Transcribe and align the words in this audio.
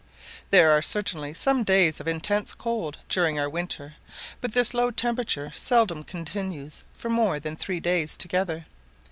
There 0.49 0.71
are 0.71 0.81
certainly 0.81 1.31
some 1.35 1.61
days 1.61 1.99
of 1.99 2.07
intense 2.07 2.55
cold 2.55 2.97
during 3.07 3.37
our 3.39 3.47
winter, 3.47 3.93
but 4.41 4.53
this 4.53 4.73
low 4.73 4.89
temperature 4.89 5.51
seldom 5.53 6.03
continues 6.03 6.83
more 7.07 7.39
than 7.39 7.55
three 7.55 7.79
days 7.79 8.17
together. 8.17 8.65